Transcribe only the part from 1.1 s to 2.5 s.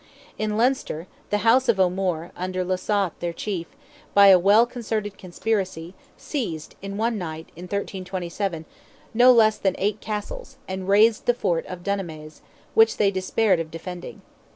the house of O'Moore,